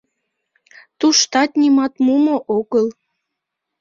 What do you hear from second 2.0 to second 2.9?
мумо огыл.